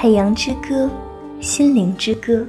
[0.00, 0.88] 海洋之歌，
[1.40, 2.46] 心灵之歌。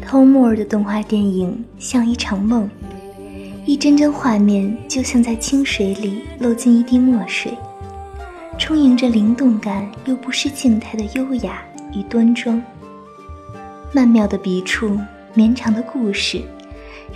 [0.00, 2.70] 偷莫尔的动画电影像一场梦，
[3.66, 7.52] 一帧帧画面就像在清水里漏进一滴墨水，
[8.56, 11.60] 充盈着灵动感又不失静态的优雅
[11.92, 12.62] 与端庄。
[13.92, 14.96] 曼妙的笔触，
[15.34, 16.40] 绵长的故事，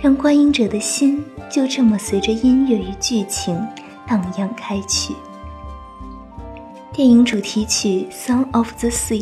[0.01, 3.57] 让观影者的心就这么随着音乐与剧情
[4.05, 5.13] 荡漾开去。
[6.97, 9.19] 电影主题曲《Song of the Sea》，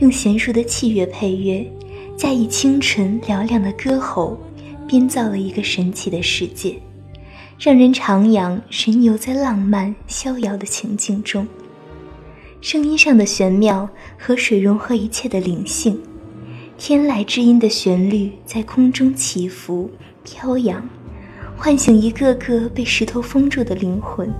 [0.00, 1.66] 用娴熟的器乐配乐，
[2.14, 4.36] 加以清纯嘹亮的歌喉，
[4.86, 6.78] 编造了一个神奇的世界，
[7.58, 11.48] 让人徜徉神游在浪漫逍遥的情境中。
[12.60, 15.98] 声音上的玄妙，和水融合一切的灵性，
[16.76, 19.90] 天籁之音的旋律在空中起伏
[20.22, 20.86] 飘扬，
[21.56, 24.30] 唤醒一个个被石头封住的灵魂。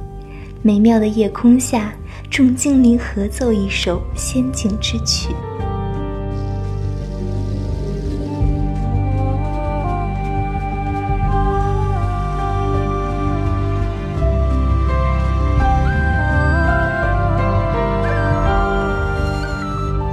[0.60, 1.94] 美妙的夜空下。
[2.30, 5.34] 众精灵合奏一首仙境之曲，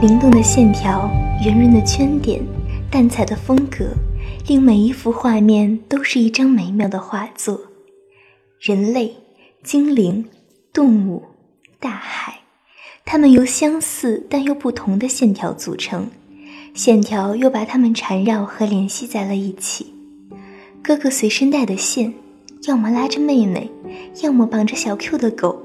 [0.01, 1.07] 灵动的线条、
[1.45, 2.41] 圆润的圈点、
[2.89, 3.91] 淡彩的风格，
[4.47, 7.61] 令每一幅画面都是一张美妙的画作。
[8.59, 9.15] 人类、
[9.61, 10.25] 精灵、
[10.73, 11.36] 动物。
[11.79, 12.39] 大海，
[13.05, 16.09] 它们由相似但又不同的线条组成，
[16.73, 19.93] 线条又把它们缠绕和联系在了一起。
[20.81, 22.13] 哥哥随身带的线，
[22.67, 23.69] 要么拉着妹妹，
[24.23, 25.61] 要么绑着小 Q 的狗。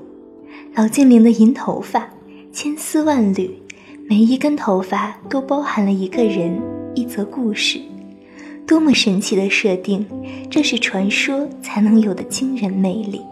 [0.74, 2.10] 老精灵的银头发，
[2.52, 3.50] 千丝万缕，
[4.06, 6.60] 每一根头发都包含了一个人，
[6.94, 7.80] 一则故事。
[8.66, 10.06] 多么神奇的设定！
[10.50, 13.22] 这是传说才能有的惊人魅力。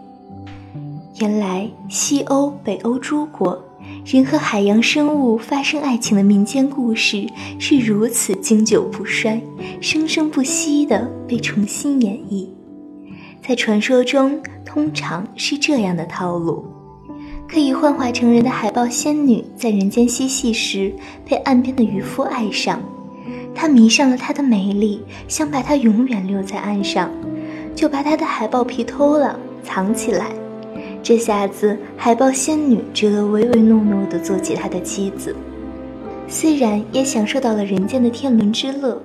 [1.21, 3.63] 原来西欧、北欧诸国
[4.03, 7.27] 人和海洋生物发生爱情的民间故事
[7.59, 9.39] 是如此经久不衰、
[9.79, 12.47] 生生不息地被重新演绎。
[13.39, 16.65] 在传说中，通常是这样的套路：
[17.47, 20.91] 可以幻化成人的海豹仙女在人间嬉戏时
[21.23, 22.81] 被岸边的渔夫爱上，
[23.53, 27.11] 他迷上了她的美丽，想把她永远留在岸上，
[27.75, 30.31] 就把她的海豹皮偷了，藏起来。
[31.03, 35.35] 这下子，海豹仙女只得唯唯诺诺的做起他的妻子。
[36.27, 39.01] 虽然也享受到了人间的天伦之乐，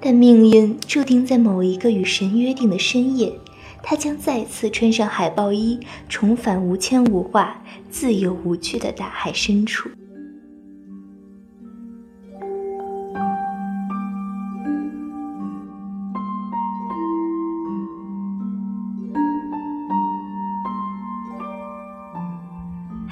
[0.00, 3.32] 但命运注定在某一个与神约定的深夜，
[3.82, 9.88] 他将再次穿上海豹衣，重返无牵无挂、自由无拘的大海深处。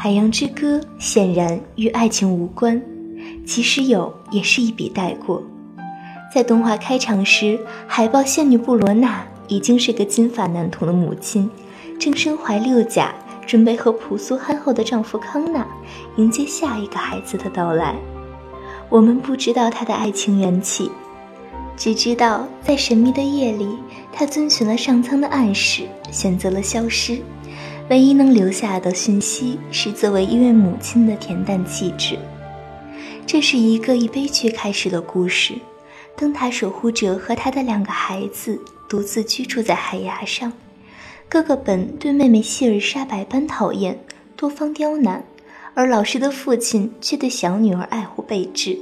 [0.00, 2.80] 海洋之歌显然与爱情无关，
[3.44, 5.42] 即使有，也是一笔带过。
[6.32, 11.50] 在动画开场时，海豹仙女布罗娜已经是个金发男童的母亲，
[11.98, 13.12] 正身怀六甲，
[13.44, 15.66] 准备和朴素憨厚的丈夫康纳
[16.16, 17.96] 迎接下一个孩子的到来。
[18.88, 20.92] 我们不知道她的爱情缘起，
[21.76, 23.66] 只知道在神秘的夜里，
[24.12, 27.18] 她遵循了上苍的暗示，选择了消失。
[27.90, 32.18] 唯一能留下的讯息是作为一位母亲的恬淡气质。
[33.26, 35.54] 这是一个以悲剧开始的故事。
[36.14, 40.52] 灯塔守护者和他的两个孩子独自居住在海崖上。
[41.28, 43.98] 哥哥本对妹妹希尔莎百般讨厌，
[44.36, 45.24] 多方刁难，
[45.74, 48.78] 而老师的父亲却对小女儿爱护备至，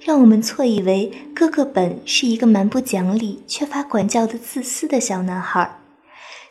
[0.00, 5.78] 让我们错以为哥哥本是一个蛮不讲理、缺乏管教的自私的小男孩。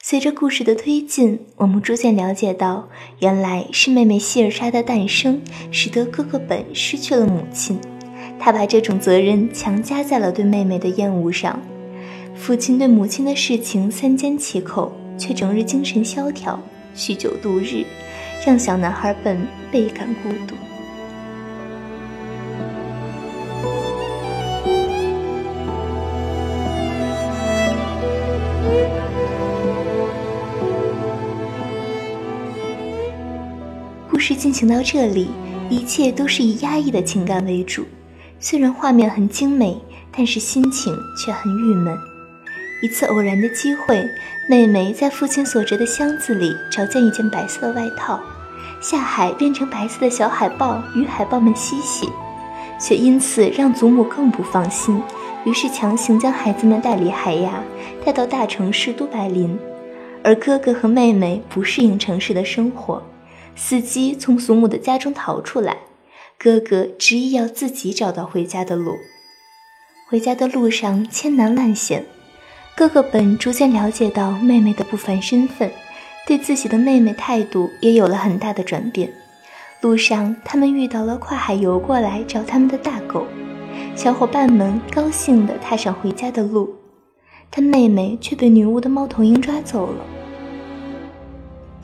[0.10, 2.88] 随着故事的推进，我们逐渐了解到，
[3.20, 7.78] 原来是妹妹希尔莎的诞生，使得哥哥本失去了母亲。
[8.40, 11.60] 他把这种责任强加在了对妹妹的厌恶上。
[12.34, 16.58] 父亲对母亲的事情三缄其口，却整日精神萧条，
[16.96, 17.84] 酗酒度日，
[18.46, 19.38] 让小男孩本
[19.70, 20.56] 倍感孤独。
[34.18, 35.28] 故事进行到这里，
[35.70, 37.86] 一切都是以压抑的情感为主。
[38.40, 39.80] 虽然画面很精美，
[40.12, 41.96] 但是心情却很郁闷。
[42.82, 44.04] 一次偶然的机会，
[44.50, 48.20] 妹妹在父亲所折的箱子里找见一件白色的外套，
[48.82, 52.10] 下海变成白色的小海豹与海豹们嬉戏，
[52.80, 55.00] 却因此让祖母更不放心，
[55.46, 57.62] 于是强行将孩子们带离海牙，
[58.04, 59.56] 带到大城市都柏林。
[60.24, 63.00] 而哥哥和妹妹不适应城市的生活。
[63.58, 65.78] 司机从祖母的家中逃出来，
[66.38, 68.94] 哥哥执意要自己找到回家的路。
[70.08, 72.06] 回家的路上千难万险，
[72.78, 75.72] 哥哥本逐渐了解到妹妹的不凡身份，
[76.28, 79.12] 对自己的妹妹态度也有了很大的转变。
[79.82, 83.26] 路上，他们遇到了跨海游过来找他们的大狗，
[83.96, 86.76] 小伙伴们高兴地踏上回家的路，
[87.50, 90.06] 但妹妹却被女巫的猫头鹰抓走了。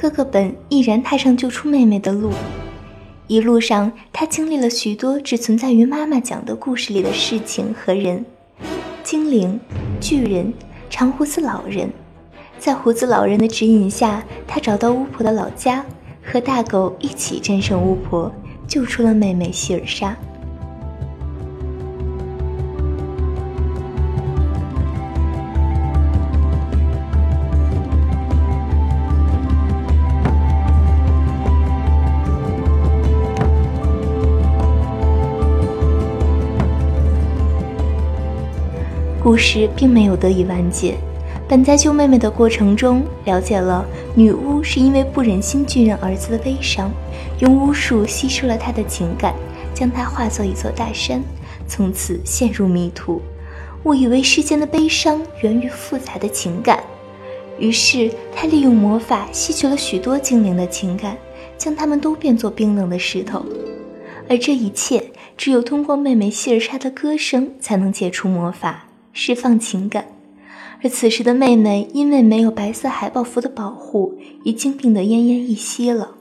[0.04, 2.34] 哥哥本毅然踏上救出妹妹的路。
[3.28, 8.26] 一路上，他经历了许多只存在于妈妈讲的故事里的事情和人：
[9.02, 9.58] 精灵、
[10.02, 10.54] 巨人、
[10.90, 11.90] 长胡子老人。
[12.60, 15.86] 在胡子老人的指引下，他找到巫婆的老家，
[16.22, 18.30] 和大狗一起战胜巫婆，
[18.68, 20.14] 救出了妹妹希尔莎。
[39.24, 40.96] 故事并没有得以完结。
[41.48, 43.86] 本在救妹妹的过程中，了解了
[44.16, 46.92] 女巫是因为不忍心巨人儿子的悲伤，
[47.40, 49.34] 用巫术吸收了他的情感，
[49.74, 51.24] 将他化作一座大山，
[51.68, 53.22] 从此陷入迷途，
[53.84, 56.84] 误以为世间的悲伤源于复杂的情感。
[57.58, 61.16] 于是他利用魔法吸取了许多精灵的情感，
[61.58, 63.46] 将他们都变作冰冷的石头。
[64.30, 68.88] 而这一切，只有通过妹妹希尔莎的歌声，才能解除魔法。
[69.14, 70.06] 释放情感，
[70.84, 76.16] 而此时的妹妹因为没有白色海豹服的保护，已经病得奄奄一息了。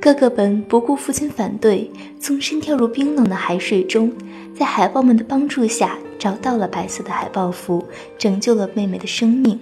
[0.00, 1.90] 哥哥本不顾父亲反对，
[2.20, 4.12] 纵身跳入冰冷的海水中，
[4.56, 7.82] 在海豹们的帮助下找到了白色的海豹服，
[8.16, 9.58] 拯救了妹妹的生命，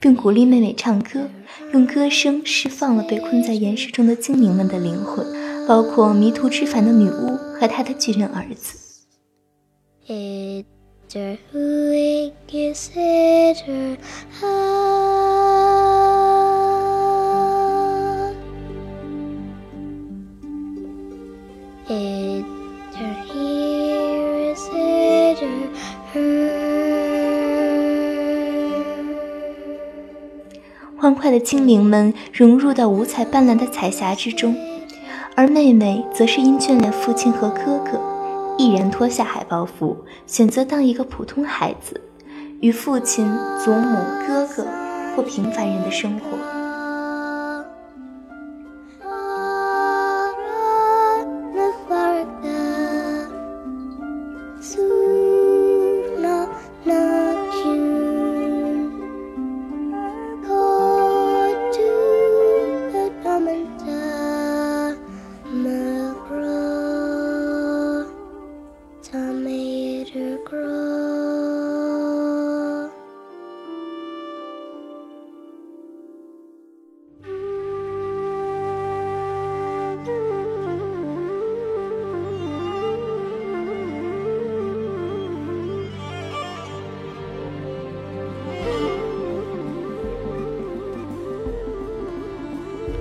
[0.00, 1.28] 并鼓励妹妹唱歌，
[1.72, 5.26] 用歌声释放了被困在岩石中的精灵们的灵魂，
[5.68, 8.78] 包括迷途知返的女巫和她的巨人儿子。
[11.14, 13.98] Who consider
[21.88, 22.44] It
[23.26, 24.54] here
[26.12, 26.72] her
[30.96, 34.56] 欢快的精灵们融入到五彩斑斓的彩霞之中，
[35.34, 38.11] 而妹妹则是因眷恋父亲和哥哥。
[38.58, 39.96] 毅然脱下海豹服，
[40.26, 42.00] 选择当一个普通孩子，
[42.60, 43.26] 与父亲、
[43.64, 43.96] 祖母、
[44.26, 44.66] 哥哥
[45.14, 46.51] 过平凡人的生活。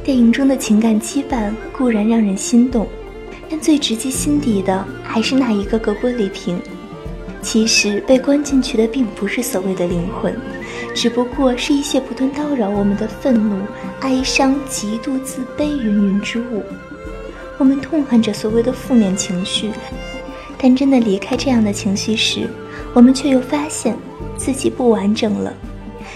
[0.04, 2.88] 电影中的情感羁绊固然让人心动，
[3.48, 6.60] 但最直击心底的还是那一个个玻璃瓶。
[7.44, 10.36] 其实被关进去的并不是所谓的灵魂，
[10.96, 13.64] 只不过是一些不断叨扰我们的愤怒、
[14.02, 16.64] 哀伤、极度、自卑云云之物。
[17.58, 19.72] 我们痛恨着所谓的负面情绪，
[20.58, 22.48] 但真的离开这样的情绪时，
[22.94, 23.96] 我们却又发现
[24.36, 25.54] 自己不完整了，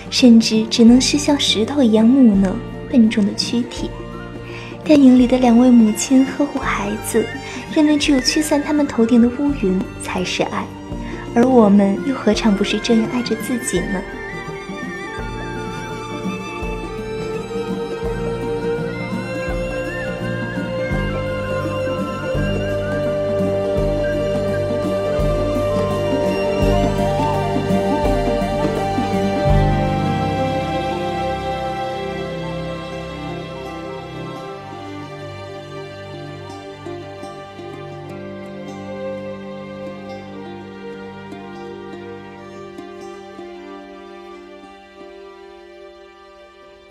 [0.10, 2.56] 甚至只能是像石头一样木讷。
[2.96, 3.90] 笨重的躯体。
[4.86, 7.26] 电影里的两位母亲呵护孩子，
[7.74, 10.66] 认为只有驱散他们头顶的乌云才是爱，
[11.34, 14.02] 而我们又何尝不是这样爱着自己呢？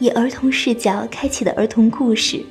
[0.05, 2.45] 以儿童视角开启的儿童故事，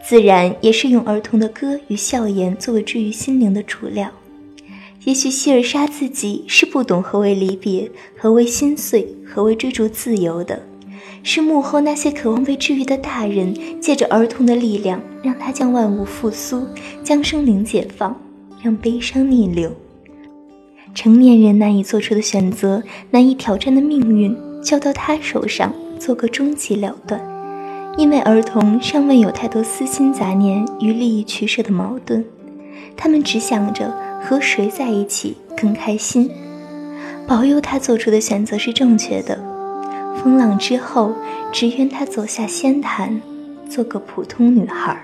[0.00, 4.08] 自然也是用儿童的歌与笑颜作为治愈心灵的主料。
[5.02, 10.62] 也许希尔莎自己是不懂何为离别，何为心碎，何为追逐自由的，
[11.24, 16.64] 是幕后那些渴望被治愈的大人，借着儿童的力量，让他将万物复苏，
[17.02, 18.16] 将生灵解放，
[18.62, 19.74] 让悲伤逆流。
[20.94, 27.20] 成年人难以做出的选择，难以挑战的命运，交到他手上，做个终极了断。
[27.96, 32.24] 因为儿童尚未有太多私心杂念与利益取舍的矛盾，
[32.96, 33.92] 他们只想着
[34.22, 36.30] 和谁在一起更开心。
[37.26, 39.38] 保佑他做出的选择是正确的。
[40.22, 41.12] 风浪之后，
[41.52, 43.20] 只愿他走下仙坛，
[43.68, 45.00] 做个普通女孩。